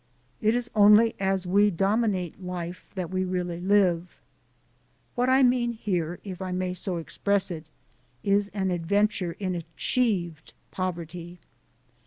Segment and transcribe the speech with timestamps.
[0.41, 4.19] It is only as we dominate life that we really live.
[5.13, 7.65] What I mean here, if I may so express it,
[8.23, 11.37] is an adventure in achieved poverty.